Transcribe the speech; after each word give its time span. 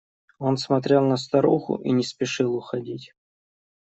Он 0.39 0.57
смотрел 0.57 1.03
на 1.05 1.15
старуху 1.15 1.75
и 1.75 1.91
не 1.91 2.01
спешил 2.03 2.55
уходить. 2.55 3.13